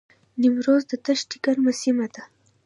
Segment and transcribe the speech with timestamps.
[0.41, 2.23] نیمروز د دښتې ګرمه سیمه ده